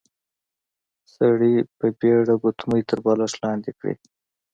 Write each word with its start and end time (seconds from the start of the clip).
سړي 1.15 1.53
په 1.77 1.85
بيړه 1.99 2.35
ګوتمۍ 2.41 2.81
تر 2.89 2.97
بالښت 3.05 3.37
لاندې 3.43 3.71
کړې. 3.79 3.93